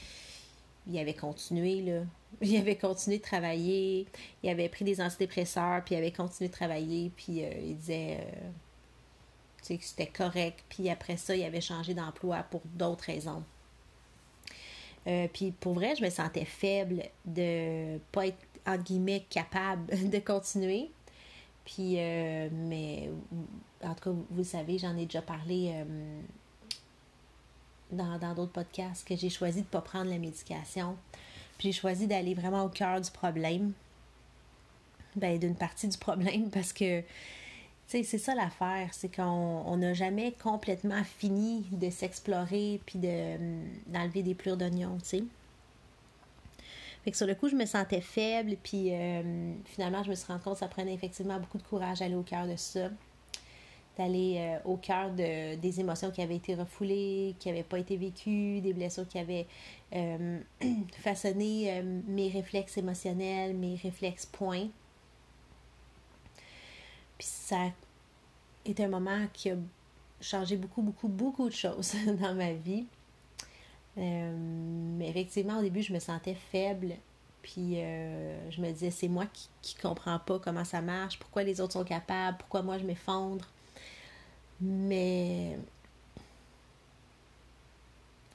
ils 0.87 0.99
avaient 0.99 1.15
continué, 1.15 1.81
là. 1.81 2.01
Ils 2.41 2.57
avaient 2.57 2.77
continué 2.77 3.17
de 3.17 3.23
travailler, 3.23 4.07
ils 4.41 4.49
avaient 4.49 4.69
pris 4.69 4.83
des 4.85 4.99
antidépresseurs, 5.01 5.83
puis 5.83 5.95
ils 5.95 5.97
avaient 5.97 6.11
continué 6.11 6.49
de 6.49 6.53
travailler, 6.53 7.11
puis 7.15 7.43
euh, 7.43 7.51
ils 7.61 7.77
disaient 7.77 8.19
euh, 8.19 9.75
que 9.77 9.83
c'était 9.83 10.07
correct, 10.07 10.63
puis 10.69 10.89
après 10.89 11.17
ça, 11.17 11.35
ils 11.35 11.43
avaient 11.43 11.61
changé 11.61 11.93
d'emploi 11.93 12.43
pour 12.49 12.61
d'autres 12.65 13.05
raisons. 13.05 13.43
puis 15.33 15.51
pour 15.51 15.73
vrai, 15.73 15.95
je 15.95 16.03
me 16.03 16.09
sentais 16.09 16.45
faible 16.45 17.03
de 17.25 17.97
pas 18.11 18.27
être, 18.27 18.37
entre 18.65 18.83
guillemets, 18.83 19.25
capable 19.29 19.85
de 20.09 20.19
continuer. 20.19 20.89
Puis, 21.65 21.95
euh, 21.97 22.49
mais 22.51 23.09
en 23.83 23.93
tout 23.93 24.03
cas, 24.03 24.09
vous, 24.11 24.37
le 24.37 24.43
savez, 24.43 24.77
j'en 24.77 24.97
ai 24.97 25.05
déjà 25.05 25.21
parlé 25.21 25.71
euh, 25.73 26.21
dans 27.91 28.33
d'autres 28.33 28.51
podcasts 28.51 29.07
que 29.07 29.15
j'ai 29.15 29.29
choisi 29.29 29.61
de 29.61 29.65
ne 29.65 29.69
pas 29.69 29.81
prendre 29.81 30.09
la 30.09 30.17
médication. 30.17 30.97
J'ai 31.63 31.71
choisi 31.71 32.07
d'aller 32.07 32.33
vraiment 32.33 32.65
au 32.65 32.69
cœur 32.69 32.99
du 32.99 33.09
problème. 33.09 33.71
Ben, 35.15 35.39
d'une 35.39 35.55
partie 35.55 35.87
du 35.87 35.97
problème 35.97 36.49
parce 36.49 36.73
que, 36.73 36.99
tu 36.99 37.05
sais, 37.87 38.03
c'est 38.03 38.17
ça 38.17 38.35
l'affaire, 38.35 38.89
c'est 38.91 39.15
qu'on 39.15 39.77
n'a 39.77 39.93
jamais 39.93 40.33
complètement 40.33 41.03
fini 41.05 41.65
de 41.71 41.89
s'explorer 41.89 42.81
puis 42.85 42.99
d'enlever 42.99 44.23
des 44.23 44.35
plures 44.35 44.57
d'oignon, 44.57 44.97
tu 44.99 45.05
sais. 45.05 45.23
Fait 47.05 47.11
que 47.11 47.17
sur 47.17 47.27
le 47.27 47.35
coup, 47.35 47.47
je 47.47 47.55
me 47.55 47.65
sentais 47.65 48.01
faible, 48.01 48.57
puis 48.61 48.93
euh, 48.93 49.53
finalement, 49.65 50.03
je 50.03 50.09
me 50.09 50.15
suis 50.15 50.27
rendu 50.27 50.43
compte 50.43 50.53
que 50.53 50.59
ça 50.59 50.67
prenait 50.67 50.93
effectivement 50.93 51.39
beaucoup 51.39 51.57
de 51.57 51.63
courage 51.63 51.99
d'aller 51.99 52.15
au 52.15 52.23
cœur 52.23 52.45
de 52.45 52.55
ça, 52.57 52.89
d'aller 53.97 54.37
euh, 54.37 54.57
au 54.65 54.77
cœur 54.77 55.11
de, 55.11 55.55
des 55.55 55.79
émotions 55.79 56.11
qui 56.11 56.21
avaient 56.21 56.35
été 56.35 56.55
refoulées, 56.55 57.35
qui 57.39 57.49
n'avaient 57.49 57.63
pas 57.63 57.79
été 57.79 57.97
vécues, 57.97 58.61
des 58.61 58.73
blessures 58.73 59.07
qui 59.07 59.19
avaient 59.19 59.45
euh, 59.93 60.39
façonné 61.03 61.81
mes 62.07 62.29
réflexes 62.29 62.77
émotionnels, 62.77 63.55
mes 63.55 63.75
réflexes 63.75 64.25
points. 64.25 64.67
Puis 67.17 67.27
ça 67.27 67.71
été 68.65 68.85
un 68.85 68.89
moment 68.89 69.27
qui 69.33 69.49
a 69.49 69.55
changé 70.21 70.57
beaucoup, 70.57 70.81
beaucoup, 70.81 71.07
beaucoup 71.07 71.49
de 71.49 71.53
choses 71.53 71.95
dans 72.21 72.33
ma 72.33 72.53
vie. 72.53 72.85
Euh, 73.97 74.35
mais 74.97 75.09
effectivement, 75.09 75.59
au 75.59 75.61
début, 75.61 75.81
je 75.81 75.93
me 75.93 75.99
sentais 75.99 76.35
faible. 76.51 76.95
Puis 77.41 77.81
euh, 77.81 78.49
je 78.49 78.61
me 78.61 78.71
disais, 78.71 78.89
c'est 78.89 79.09
moi 79.09 79.25
qui, 79.61 79.75
ne 79.75 79.81
comprends 79.81 80.19
pas 80.19 80.39
comment 80.39 80.63
ça 80.63 80.81
marche, 80.81 81.19
pourquoi 81.19 81.43
les 81.43 81.59
autres 81.59 81.73
sont 81.73 81.83
capables, 81.83 82.37
pourquoi 82.37 82.61
moi 82.61 82.77
je 82.77 82.85
m'effondre. 82.85 83.45
Mais 84.61 85.57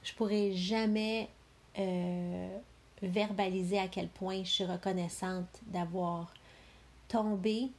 je 0.03 0.13
pourrais 0.13 0.53
jamais 0.53 1.29
euh, 1.77 2.57
verbaliser 3.01 3.79
à 3.79 3.87
quel 3.87 4.07
point 4.07 4.43
je 4.43 4.49
suis 4.49 4.65
reconnaissante 4.65 5.47
d'avoir 5.67 6.33
tombé, 7.07 7.69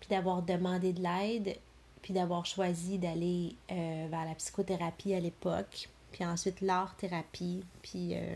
puis 0.00 0.08
d'avoir 0.08 0.42
demandé 0.42 0.92
de 0.92 1.02
l'aide, 1.02 1.56
puis 2.02 2.14
d'avoir 2.14 2.46
choisi 2.46 2.98
d'aller 2.98 3.56
euh, 3.70 4.06
vers 4.10 4.24
la 4.24 4.34
psychothérapie 4.34 5.14
à 5.14 5.20
l'époque, 5.20 5.88
puis 6.12 6.24
ensuite 6.24 6.60
l'art-thérapie, 6.60 7.62
puis 7.82 8.14
euh, 8.14 8.34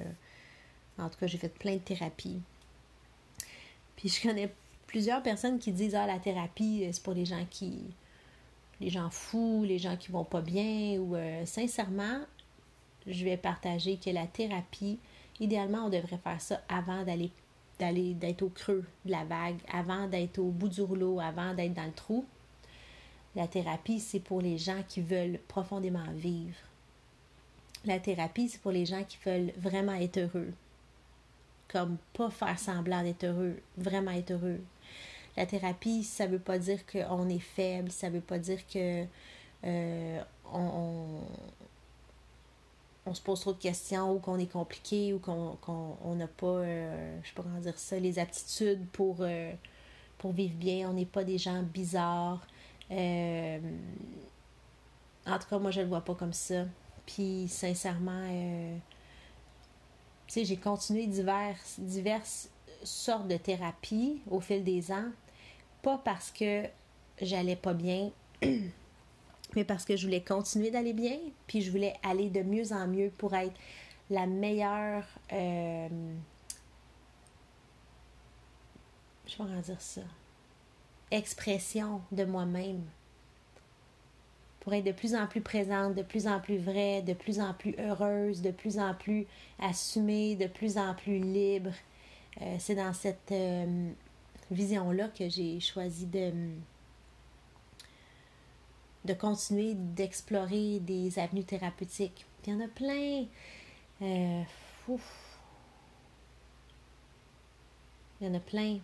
en 0.98 1.08
tout 1.08 1.18
cas 1.18 1.26
j'ai 1.26 1.38
fait 1.38 1.48
plein 1.48 1.74
de 1.74 1.80
thérapies. 1.80 2.40
Puis 3.96 4.08
je 4.08 4.22
connais 4.22 4.52
plusieurs 4.86 5.22
personnes 5.22 5.58
qui 5.58 5.72
disent 5.72 5.94
ah 5.94 6.06
la 6.06 6.18
thérapie 6.18 6.88
c'est 6.92 7.02
pour 7.02 7.14
les 7.14 7.24
gens 7.24 7.46
qui 7.50 7.84
les 8.82 8.90
gens 8.90 9.08
fous, 9.08 9.64
les 9.64 9.78
gens 9.78 9.96
qui 9.96 10.12
vont 10.12 10.24
pas 10.24 10.42
bien 10.42 10.98
ou 10.98 11.16
sincèrement 11.46 12.20
je 13.06 13.24
vais 13.24 13.36
partager 13.36 13.96
que 13.96 14.10
la 14.10 14.26
thérapie, 14.26 14.98
idéalement, 15.40 15.86
on 15.86 15.88
devrait 15.88 16.18
faire 16.18 16.40
ça 16.40 16.60
avant 16.68 17.04
d'aller 17.04 17.30
d'aller 17.78 18.14
d'être 18.14 18.42
au 18.42 18.48
creux 18.48 18.84
de 19.04 19.10
la 19.10 19.24
vague, 19.24 19.56
avant 19.72 20.06
d'être 20.06 20.38
au 20.38 20.50
bout 20.50 20.68
du 20.68 20.82
rouleau, 20.82 21.18
avant 21.18 21.52
d'être 21.52 21.74
dans 21.74 21.86
le 21.86 21.92
trou. 21.92 22.24
La 23.34 23.48
thérapie, 23.48 23.98
c'est 23.98 24.20
pour 24.20 24.40
les 24.40 24.56
gens 24.56 24.84
qui 24.86 25.00
veulent 25.00 25.40
profondément 25.48 26.04
vivre. 26.14 26.54
La 27.84 27.98
thérapie, 27.98 28.50
c'est 28.50 28.60
pour 28.60 28.70
les 28.70 28.86
gens 28.86 29.02
qui 29.02 29.18
veulent 29.24 29.52
vraiment 29.56 29.94
être 29.94 30.18
heureux. 30.18 30.52
Comme 31.66 31.96
pas 32.12 32.30
faire 32.30 32.58
semblant 32.58 33.02
d'être 33.02 33.24
heureux, 33.24 33.56
vraiment 33.76 34.12
être 34.12 34.32
heureux. 34.32 34.60
La 35.36 35.46
thérapie, 35.46 36.04
ça 36.04 36.26
veut 36.26 36.38
pas 36.38 36.58
dire 36.58 36.80
qu'on 36.86 37.28
est 37.28 37.38
faible, 37.38 37.90
ça 37.90 38.10
veut 38.10 38.20
pas 38.20 38.38
dire 38.38 38.66
que 38.66 39.06
euh, 39.64 40.22
on, 40.52 41.22
se 43.14 43.20
pose 43.20 43.40
trop 43.40 43.52
de 43.52 43.58
questions 43.58 44.12
ou 44.14 44.18
qu'on 44.18 44.38
est 44.38 44.50
compliqué 44.50 45.12
ou 45.12 45.18
qu'on 45.18 46.14
n'a 46.14 46.26
pas, 46.26 46.46
euh, 46.46 47.18
je 47.22 47.28
sais 47.28 47.34
pas 47.34 47.42
comment 47.42 47.60
dire 47.60 47.78
ça, 47.78 47.98
les 47.98 48.18
aptitudes 48.18 48.86
pour, 48.92 49.16
euh, 49.20 49.52
vivre 50.24 50.54
bien. 50.54 50.88
On 50.88 50.92
n'est 50.92 51.06
pas 51.06 51.24
des 51.24 51.38
gens 51.38 51.62
bizarres. 51.62 52.46
En 52.90 53.58
tout 55.38 55.48
cas, 55.48 55.58
moi, 55.58 55.70
je 55.70 55.80
le 55.80 55.88
vois 55.88 56.02
pas 56.02 56.14
comme 56.14 56.32
ça. 56.32 56.64
Puis, 57.06 57.48
sincèrement, 57.48 58.28
j'ai 60.28 60.56
continué 60.56 61.06
diverses, 61.06 61.80
diverses 61.80 62.50
sortes 62.84 63.28
de 63.28 63.36
thérapies 63.36 64.20
au 64.30 64.40
fil 64.40 64.62
des 64.62 64.92
ans. 64.92 65.10
Pas 65.82 65.98
parce 65.98 66.30
que 66.30 66.64
j'allais 67.20 67.56
pas 67.56 67.74
bien, 67.74 68.10
mais 69.56 69.64
parce 69.64 69.84
que 69.84 69.96
je 69.96 70.06
voulais 70.06 70.22
continuer 70.22 70.70
d'aller 70.70 70.92
bien, 70.92 71.18
puis 71.46 71.60
je 71.60 71.70
voulais 71.70 71.94
aller 72.02 72.30
de 72.30 72.42
mieux 72.42 72.72
en 72.72 72.86
mieux 72.86 73.10
pour 73.10 73.34
être 73.34 73.54
la 74.10 74.26
meilleure. 74.26 75.04
Euh, 75.32 75.88
je 79.26 79.36
vais 79.36 79.50
en 79.50 79.60
dire 79.60 79.80
ça. 79.80 80.02
Expression 81.10 82.00
de 82.12 82.24
moi-même. 82.24 82.84
Pour 84.60 84.74
être 84.74 84.84
de 84.84 84.92
plus 84.92 85.14
en 85.16 85.26
plus 85.26 85.40
présente, 85.40 85.96
de 85.96 86.02
plus 86.02 86.28
en 86.28 86.38
plus 86.38 86.58
vraie, 86.58 87.02
de 87.02 87.14
plus 87.14 87.40
en 87.40 87.52
plus 87.52 87.74
heureuse, 87.78 88.42
de 88.42 88.52
plus 88.52 88.78
en 88.78 88.94
plus 88.94 89.26
assumée, 89.58 90.36
de 90.36 90.46
plus 90.46 90.78
en 90.78 90.94
plus 90.94 91.18
libre. 91.18 91.72
Euh, 92.40 92.56
c'est 92.58 92.76
dans 92.76 92.92
cette 92.92 93.32
euh, 93.32 93.90
vision-là 94.50 95.08
que 95.08 95.28
j'ai 95.28 95.60
choisi 95.60 96.06
de 96.06 96.32
de 99.04 99.14
continuer 99.14 99.74
d'explorer 99.74 100.78
des 100.80 101.18
avenues 101.18 101.44
thérapeutiques. 101.44 102.24
il 102.46 102.52
y 102.52 102.56
en 102.56 102.60
a 102.60 102.68
plein. 102.68 103.24
Euh, 104.00 104.42
il 108.20 108.26
y 108.26 108.30
en 108.30 108.34
a 108.34 108.40
plein. 108.40 108.78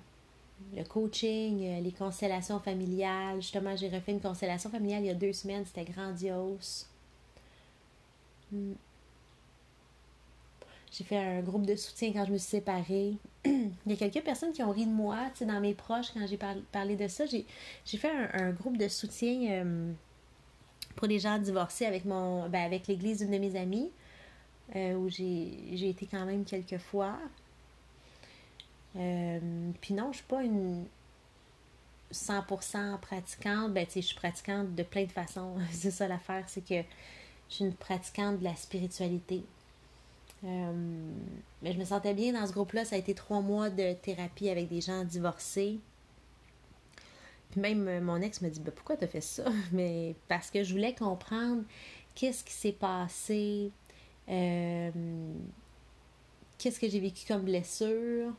Le 0.75 0.83
coaching, 0.83 1.63
euh, 1.63 1.81
les 1.81 1.93
constellations 1.93 2.59
familiales. 2.59 3.41
Justement, 3.41 3.77
j'ai 3.77 3.89
refait 3.89 4.11
une 4.11 4.21
constellation 4.21 4.71
familiale 4.71 5.05
il 5.05 5.07
y 5.07 5.11
a 5.11 5.15
deux 5.15 5.33
semaines. 5.33 5.65
C'était 5.65 5.85
grandiose. 5.85 6.87
Hmm. 8.51 8.73
J'ai 10.91 11.05
fait 11.05 11.19
un 11.19 11.41
groupe 11.41 11.67
de 11.67 11.77
soutien 11.77 12.13
quand 12.13 12.25
je 12.25 12.33
me 12.33 12.39
suis 12.39 12.49
séparée. 12.49 13.17
il 13.45 13.73
y 13.87 13.93
a 13.93 13.97
quelques 13.97 14.25
personnes 14.25 14.53
qui 14.53 14.63
ont 14.63 14.71
ri 14.71 14.87
de 14.87 14.91
moi, 14.91 15.19
tu 15.33 15.41
sais, 15.41 15.47
dans 15.47 15.61
mes 15.61 15.75
proches, 15.75 16.13
quand 16.15 16.27
j'ai 16.27 16.39
parlé 16.73 16.97
de 16.97 17.09
ça. 17.09 17.25
J'ai 17.27 17.45
fait 17.99 18.11
un, 18.33 18.51
groupe 18.53 18.77
de 18.77 18.89
soutien 18.89 19.51
euh, 19.51 19.93
pour 20.97 21.07
les 21.07 21.19
gens 21.19 21.39
divorcés 21.39 21.87
avec 21.87 22.05
mon 22.05 22.49
ben, 22.49 22.65
avec 22.65 22.87
l'église 22.87 23.19
d'une 23.19 23.31
de 23.31 23.39
mes 23.39 23.57
amies, 23.57 23.91
euh, 24.77 24.95
où 24.95 25.09
j'ai 25.09 25.89
été 25.89 26.07
quand 26.07 26.25
même 26.25 26.45
quelques 26.45 26.79
fois. 26.79 27.19
Euh, 28.97 29.71
puis 29.81 29.95
non, 29.95 30.11
je 30.13 30.19
suis 30.19 30.27
pas 30.27 30.43
une 30.43 30.87
100% 32.13 32.99
pratiquante. 33.01 33.73
Ben, 33.75 33.87
tu 33.87 33.93
sais, 33.93 34.01
je 34.01 34.07
suis 34.07 34.17
pratiquante 34.17 34.75
de 34.75 34.83
plein 34.83 35.05
de 35.05 35.13
façons. 35.13 35.57
c'est 35.71 35.91
ça 35.91 36.09
l'affaire, 36.09 36.45
c'est 36.49 36.67
que 36.67 36.83
je 37.49 37.55
suis 37.55 37.65
une 37.65 37.75
pratiquante 37.75 38.39
de 38.39 38.45
la 38.45 38.57
spiritualité. 38.57 39.45
Euh, 40.45 41.13
mais 41.63 41.73
je 41.73 41.79
me 41.79 41.85
sentais 41.85 42.15
bien 42.15 42.33
dans 42.33 42.47
ce 42.47 42.53
groupe-là. 42.53 42.85
Ça 42.85 42.97
a 42.97 42.99
été 42.99 43.15
trois 43.15 43.41
mois 43.41 43.71
de 43.71 43.93
thérapie 43.95 44.49
avec 44.49 44.69
des 44.69 44.81
gens 44.81 45.05
divorcés. 45.05 45.79
Puis 47.51 47.61
même 47.61 47.89
euh, 47.89 48.01
mon 48.01 48.21
ex 48.21 48.41
me 48.43 48.51
dit 48.51 48.61
ben, 48.61 48.73
Pourquoi 48.75 48.97
tu 48.97 49.07
fait 49.07 49.21
ça? 49.21 49.45
Mais 49.73 50.15
parce 50.29 50.51
que 50.51 50.63
je 50.63 50.73
voulais 50.73 50.95
comprendre 50.95 51.63
qu'est-ce 52.15 52.45
qui 52.45 52.53
s'est 52.53 52.73
passé, 52.73 53.71
euh, 54.29 54.91
qu'est-ce 56.59 56.79
que 56.79 56.89
j'ai 56.89 57.01
vécu 57.01 57.27
comme 57.27 57.43
blessure, 57.43 58.33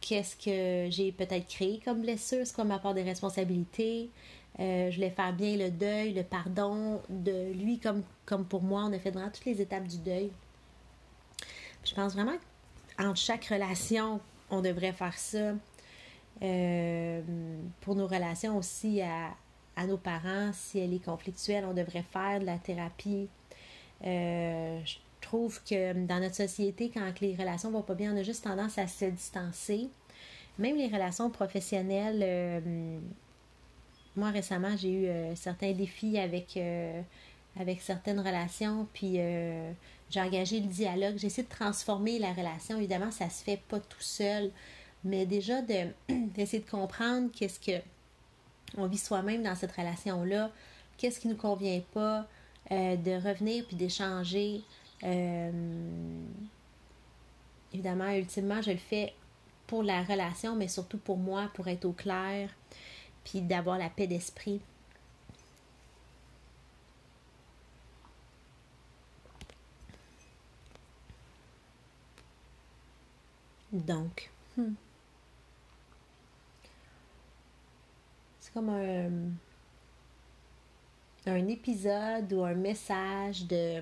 qu'est-ce 0.00 0.36
que 0.36 0.90
j'ai 0.90 1.12
peut-être 1.12 1.46
créé 1.46 1.80
comme 1.84 2.00
blessure, 2.00 2.46
c'est 2.46 2.54
quoi 2.54 2.64
ma 2.64 2.78
des 2.94 3.02
responsabilités. 3.02 4.10
Je 4.58 4.94
voulais 4.94 5.10
faire 5.10 5.32
bien 5.32 5.56
le 5.56 5.70
deuil, 5.70 6.12
le 6.12 6.22
pardon 6.22 7.00
de 7.08 7.52
lui 7.52 7.78
comme, 7.78 8.02
comme 8.26 8.44
pour 8.44 8.62
moi. 8.62 8.84
On 8.84 8.92
a 8.92 8.98
fait 8.98 9.10
vraiment 9.10 9.30
toutes 9.30 9.46
les 9.46 9.62
étapes 9.62 9.86
du 9.86 9.96
deuil. 9.98 10.30
Je 11.84 11.94
pense 11.94 12.14
vraiment 12.14 12.36
qu'entre 12.96 13.18
chaque 13.18 13.46
relation, 13.46 14.20
on 14.50 14.60
devrait 14.60 14.92
faire 14.92 15.16
ça. 15.18 15.54
Euh, 16.42 17.20
pour 17.82 17.94
nos 17.94 18.06
relations 18.06 18.56
aussi 18.56 19.02
à, 19.02 19.36
nos 19.86 19.96
parents, 19.96 20.50
si 20.52 20.78
elle 20.78 20.92
est 20.92 21.04
conflictuelle, 21.04 21.64
on 21.64 21.72
devrait 21.72 22.04
faire 22.12 22.40
de 22.40 22.44
la 22.44 22.58
thérapie. 22.58 23.28
Euh, 24.04 24.78
je 24.84 24.96
trouve 25.22 25.62
que 25.64 25.92
dans 26.06 26.20
notre 26.20 26.34
société, 26.34 26.90
quand 26.92 27.20
les 27.20 27.34
relations 27.34 27.70
vont 27.70 27.82
pas 27.82 27.94
bien, 27.94 28.14
on 28.14 28.16
a 28.18 28.22
juste 28.22 28.44
tendance 28.44 28.76
à 28.76 28.86
se 28.86 29.06
distancer. 29.06 29.88
Même 30.58 30.76
les 30.76 30.88
relations 30.88 31.30
professionnelles, 31.30 32.20
euh, 32.22 32.98
moi 34.16 34.30
récemment, 34.30 34.76
j'ai 34.76 34.92
eu 34.92 35.36
certains 35.36 35.72
défis 35.72 36.18
avec, 36.18 36.58
avec 37.58 37.80
certaines 37.80 38.20
relations, 38.20 38.86
puis 38.92 39.18
j'ai 40.10 40.20
engagé 40.20 40.60
le 40.60 40.66
dialogue, 40.66 41.16
j'ai 41.16 41.28
essayé 41.28 41.44
de 41.46 41.54
transformer 41.54 42.18
la 42.18 42.32
relation. 42.32 42.76
Évidemment, 42.76 43.10
ça 43.10 43.30
se 43.30 43.42
fait 43.42 43.60
pas 43.68 43.78
tout 43.80 44.00
seul 44.00 44.50
mais 45.04 45.26
déjà 45.26 45.62
d'essayer 46.08 46.62
de, 46.62 46.70
comprendre 46.70 47.30
qu'est-ce 47.32 47.60
que 47.60 47.82
on 48.76 48.86
vit 48.86 48.98
soi-même 48.98 49.42
dans 49.42 49.54
cette 49.54 49.72
relation-là, 49.72 50.50
qu'est-ce 50.96 51.18
qui 51.18 51.26
ne 51.26 51.32
nous 51.32 51.38
convient 51.38 51.80
pas, 51.92 52.28
euh, 52.70 52.96
de 52.96 53.12
revenir 53.12 53.64
puis 53.66 53.74
d'échanger. 53.74 54.62
Euh, 55.02 55.50
évidemment, 57.72 58.10
ultimement, 58.10 58.62
je 58.62 58.70
le 58.70 58.76
fais 58.76 59.12
pour 59.66 59.82
la 59.82 60.02
relation, 60.02 60.54
mais 60.54 60.68
surtout 60.68 60.98
pour 60.98 61.16
moi, 61.16 61.50
pour 61.54 61.66
être 61.66 61.84
au 61.84 61.92
clair, 61.92 62.50
puis 63.24 63.40
d'avoir 63.40 63.76
la 63.76 63.88
paix 63.88 64.06
d'esprit. 64.06 64.60
Donc, 73.86 74.30
hmm. 74.56 74.74
comme 78.52 78.68
un, 78.70 79.10
un 81.26 81.48
épisode 81.48 82.32
ou 82.32 82.44
un 82.44 82.54
message 82.54 83.46
de 83.46 83.80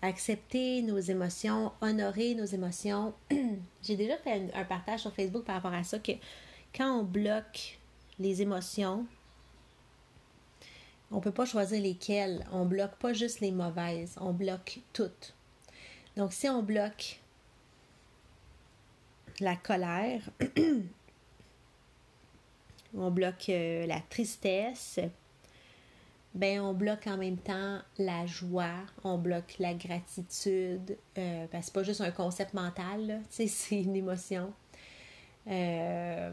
accepter 0.00 0.82
nos 0.82 0.98
émotions, 0.98 1.72
honorer 1.80 2.34
nos 2.34 2.44
émotions. 2.44 3.14
J'ai 3.82 3.96
déjà 3.96 4.16
fait 4.18 4.50
un, 4.54 4.64
partage 4.64 5.00
sur 5.00 5.12
Facebook 5.12 5.44
par 5.44 5.56
rapport 5.56 5.74
à 5.74 5.82
ça 5.84 5.98
que 5.98 6.12
quand 6.74 7.00
on 7.00 7.02
bloque 7.02 7.78
les 8.18 8.42
émotions, 8.42 9.06
on 11.10 11.16
ne 11.16 11.20
peut 11.20 11.32
pas 11.32 11.46
choisir 11.46 11.80
lesquelles. 11.80 12.44
On 12.52 12.66
bloque 12.66 12.96
pas 12.96 13.12
juste 13.12 13.40
les 13.40 13.52
mauvaises, 13.52 14.16
on 14.20 14.32
bloque 14.32 14.80
toutes. 14.92 15.34
Donc 16.16 16.32
si 16.32 16.48
on 16.48 16.62
bloque 16.62 17.20
la 19.40 19.56
colère, 19.56 20.22
on 22.96 23.10
bloque 23.10 23.48
euh, 23.48 23.86
la 23.86 24.00
tristesse, 24.00 24.98
ben 26.34 26.60
on 26.60 26.74
bloque 26.74 27.06
en 27.06 27.16
même 27.16 27.38
temps 27.38 27.78
la 27.98 28.26
joie, 28.26 28.84
on 29.04 29.18
bloque 29.18 29.56
la 29.58 29.74
gratitude, 29.74 30.96
euh, 31.16 31.46
que 31.46 31.56
c'est 31.62 31.72
pas 31.72 31.82
juste 31.82 32.00
un 32.00 32.10
concept 32.10 32.54
mental, 32.54 33.22
c'est 33.30 33.48
une 33.70 33.96
émotion. 33.96 34.52
Euh, 35.46 36.32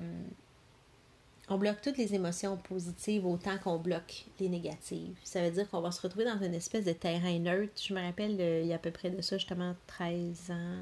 on 1.49 1.57
bloque 1.57 1.81
toutes 1.81 1.97
les 1.97 2.15
émotions 2.15 2.57
positives 2.57 3.25
autant 3.25 3.57
qu'on 3.57 3.77
bloque 3.77 4.25
les 4.39 4.49
négatives. 4.49 5.15
Ça 5.23 5.43
veut 5.43 5.51
dire 5.51 5.69
qu'on 5.69 5.81
va 5.81 5.91
se 5.91 6.01
retrouver 6.01 6.25
dans 6.25 6.39
une 6.41 6.55
espèce 6.55 6.85
de 6.85 6.93
terrain 6.93 7.37
neutre. 7.39 7.73
Je 7.81 7.93
me 7.93 8.01
rappelle, 8.01 8.37
euh, 8.39 8.61
il 8.61 8.67
y 8.67 8.73
a 8.73 8.77
à 8.77 8.79
peu 8.79 8.91
près 8.91 9.09
de 9.09 9.21
ça, 9.21 9.37
justement, 9.37 9.75
13 9.87 10.51
ans. 10.51 10.79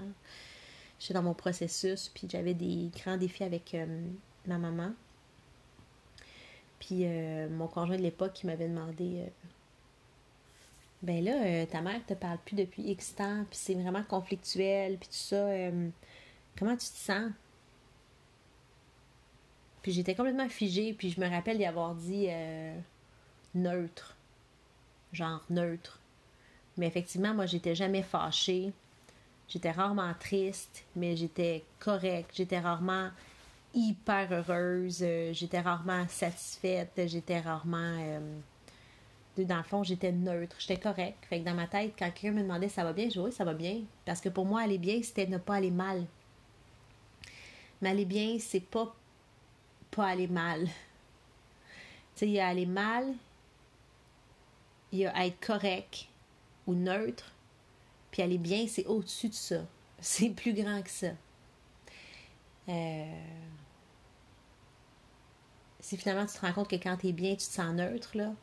J'étais 1.00 1.14
dans 1.14 1.24
mon 1.24 1.34
processus, 1.34 2.10
puis 2.14 2.28
j'avais 2.30 2.54
des 2.54 2.90
grands 2.96 3.18
défis 3.18 3.44
avec 3.44 3.76
ma 4.46 4.58
maman. 4.58 4.94
Puis 6.86 7.06
euh, 7.06 7.48
mon 7.50 7.68
conjoint 7.68 7.96
de 7.96 8.02
l'époque 8.02 8.34
qui 8.34 8.46
m'avait 8.46 8.68
demandé 8.68 9.22
euh, 9.22 9.28
Ben 11.02 11.24
là, 11.24 11.44
euh, 11.44 11.66
ta 11.66 11.82
mère 11.82 12.06
te 12.06 12.14
parle 12.14 12.38
plus 12.46 12.56
depuis 12.56 12.84
X 12.84 13.16
temps, 13.16 13.46
puis 13.50 13.58
c'est 13.58 13.74
vraiment 13.76 14.04
conflictuel, 14.04 14.98
puis 14.98 15.08
tout 15.08 15.16
ça. 15.16 15.48
comment 16.58 16.76
tu 16.76 16.88
te 16.90 16.98
sens? 16.98 17.32
Puis 19.84 19.92
j'étais 19.92 20.16
complètement 20.16 20.50
figée, 20.50 20.94
puis 20.94 21.12
je 21.12 21.22
me 21.22 21.30
rappelle 21.30 21.58
d'y 21.58 21.66
avoir 21.66 21.94
dit 21.94 22.28
neutre. 23.54 24.16
Genre 25.12 25.44
neutre. 25.52 26.00
Mais 26.78 26.88
effectivement, 26.88 27.34
moi, 27.34 27.46
j'étais 27.46 27.76
jamais 27.76 28.02
fâchée. 28.02 28.74
J'étais 29.48 29.72
rarement 29.72 30.14
triste, 30.20 30.86
mais 30.96 31.16
j'étais 31.16 31.64
correcte. 31.80 32.32
J'étais 32.34 32.60
rarement 32.60 33.10
hyper 33.74 34.32
heureuse. 34.32 35.00
Euh, 35.02 35.34
j'étais 35.34 35.60
rarement 35.60 36.08
satisfaite. 36.08 37.02
J'étais 37.06 37.40
rarement. 37.40 37.98
Euh, 38.00 38.40
dans 39.38 39.58
le 39.58 39.64
fond, 39.64 39.84
j'étais 39.84 40.12
neutre. 40.12 40.56
J'étais 40.60 40.80
correcte. 40.80 41.26
Fait 41.26 41.40
que 41.40 41.46
dans 41.46 41.54
ma 41.54 41.68
tête, 41.68 41.94
quand 41.98 42.10
quelqu'un 42.12 42.32
me 42.32 42.42
demandait 42.42 42.70
ça 42.70 42.84
va 42.84 42.94
bien, 42.94 43.06
je 43.06 43.12
dis 43.12 43.20
oui, 43.20 43.32
ça 43.32 43.44
va 43.44 43.54
bien. 43.54 43.82
Parce 44.06 44.22
que 44.22 44.30
pour 44.30 44.46
moi, 44.46 44.62
aller 44.62 44.78
bien, 44.78 45.02
c'était 45.04 45.28
ne 45.28 45.38
pas 45.38 45.56
aller 45.56 45.72
mal. 45.72 46.06
Mais 47.82 47.90
aller 47.90 48.06
bien, 48.06 48.38
c'est 48.40 48.62
pas 48.62 48.96
pas 49.96 50.08
aller 50.08 50.28
mal. 50.28 50.66
Tu 50.66 50.72
sais, 52.16 52.28
il 52.28 52.34
y 52.34 52.40
a 52.40 52.48
aller 52.48 52.66
mal, 52.66 53.14
il 54.92 55.00
y 55.00 55.06
a 55.06 55.26
être 55.26 55.40
correct 55.40 56.08
ou 56.68 56.74
neutre, 56.74 57.32
puis 58.12 58.22
aller 58.22 58.38
bien, 58.38 58.68
c'est 58.68 58.86
au-dessus 58.86 59.30
de 59.30 59.34
ça. 59.34 59.66
C'est 60.00 60.30
plus 60.30 60.54
grand 60.54 60.82
que 60.82 60.90
ça. 60.90 61.12
Euh, 62.68 63.26
si 65.80 65.98
finalement 65.98 66.26
tu 66.26 66.34
te 66.34 66.46
rends 66.46 66.54
compte 66.54 66.70
que 66.70 66.76
quand 66.76 66.98
tu 66.98 67.08
es 67.08 67.12
bien, 67.14 67.32
tu 67.32 67.38
te 67.38 67.54
sens 67.54 67.74
neutre, 67.74 68.18
là, 68.18 68.34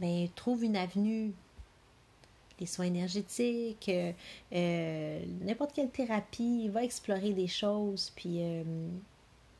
ben, 0.00 0.28
trouve 0.34 0.64
une 0.64 0.76
avenue. 0.76 1.32
Les 2.58 2.66
soins 2.66 2.86
énergétiques, 2.86 3.88
euh, 3.90 4.12
euh, 4.52 5.24
n'importe 5.42 5.74
quelle 5.74 5.90
thérapie, 5.90 6.68
va 6.68 6.84
explorer 6.84 7.32
des 7.32 7.48
choses, 7.48 8.12
puis 8.16 8.38
euh, 8.40 8.64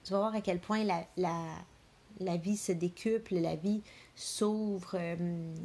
tu 0.02 0.12
vas 0.12 0.18
voir 0.18 0.34
à 0.34 0.40
quel 0.40 0.60
point 0.60 0.82
la, 0.84 2.36
vie 2.38 2.56
se 2.56 2.72
décuple, 2.72 3.34
la 3.34 3.56
vie 3.56 3.82
s'ouvre. 4.14 4.98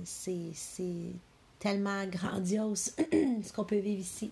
c'est 0.04 1.14
tellement 1.60 2.06
grandiose 2.08 2.96
ce 3.44 3.54
qu'on 3.54 3.64
peut 3.64 3.78
vivre 3.78 4.02
ici. 4.02 4.32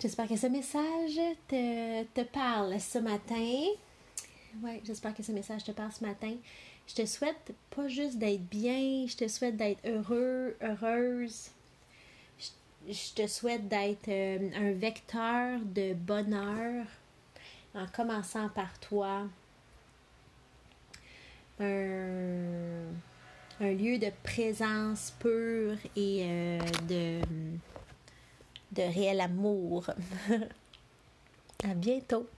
J'espère 0.00 0.28
que 0.28 0.36
ce 0.36 0.46
message 0.46 1.18
te, 1.48 2.04
te, 2.04 2.20
parle 2.20 2.78
ce 2.78 2.98
matin. 2.98 3.64
Ouais, 4.62 4.80
j'espère 4.84 5.14
que 5.14 5.22
ce 5.22 5.32
message 5.32 5.64
te 5.64 5.72
parle 5.72 5.90
ce 5.90 6.04
matin. 6.04 6.34
Je 6.88 6.94
te 6.94 7.06
souhaite 7.06 7.52
pas 7.70 7.88
juste 7.88 8.18
d'être 8.18 8.44
bien, 8.48 9.06
je 9.06 9.16
te 9.16 9.28
souhaite 9.28 9.56
d'être 9.56 9.84
heureux, 9.86 10.56
heureuse. 10.62 11.50
Je, 12.88 13.14
te 13.14 13.26
souhaite 13.26 13.66
d'être 13.66 14.08
euh, 14.08 14.50
un 14.54 14.72
vecteur 14.72 15.58
de 15.60 15.94
bonheur 15.94 16.86
en 17.74 17.86
commençant 17.88 18.48
par 18.48 18.78
toi. 18.78 19.24
Un, 21.58 22.84
lieu 23.60 23.98
de 23.98 24.10
présence 24.22 25.12
pure 25.18 25.76
et 25.96 26.22
euh, 26.24 26.58
de 26.88 27.20
de 28.72 28.82
réel 28.82 29.20
amour. 29.20 29.90
à 31.64 31.74
bientôt. 31.74 32.28